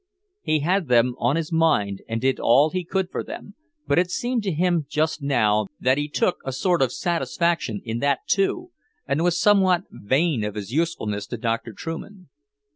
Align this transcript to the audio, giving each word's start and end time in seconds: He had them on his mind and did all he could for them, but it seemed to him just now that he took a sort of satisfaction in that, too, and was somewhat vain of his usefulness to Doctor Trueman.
He 0.41 0.61
had 0.61 0.87
them 0.87 1.13
on 1.19 1.35
his 1.35 1.51
mind 1.51 2.01
and 2.09 2.19
did 2.19 2.39
all 2.39 2.71
he 2.71 2.83
could 2.83 3.11
for 3.11 3.23
them, 3.23 3.53
but 3.85 3.99
it 3.99 4.09
seemed 4.09 4.41
to 4.41 4.51
him 4.51 4.87
just 4.89 5.21
now 5.21 5.67
that 5.79 5.99
he 5.99 6.07
took 6.07 6.37
a 6.43 6.51
sort 6.51 6.81
of 6.81 6.91
satisfaction 6.91 7.83
in 7.85 7.99
that, 7.99 8.21
too, 8.25 8.71
and 9.07 9.23
was 9.23 9.39
somewhat 9.39 9.83
vain 9.91 10.43
of 10.43 10.55
his 10.55 10.71
usefulness 10.71 11.27
to 11.27 11.37
Doctor 11.37 11.71
Trueman. 11.71 12.29